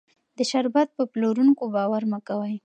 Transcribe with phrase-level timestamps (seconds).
[0.37, 2.55] د شربت په پلورونکو باور مه کوئ.